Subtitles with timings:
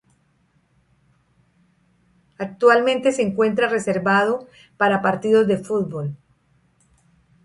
[2.39, 6.15] Actualmente se encuentra reservado para partidos de fútbol.